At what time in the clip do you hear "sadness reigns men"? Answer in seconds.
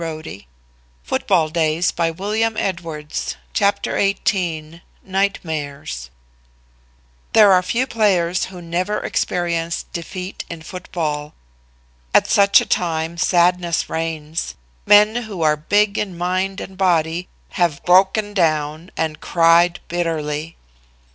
13.19-15.15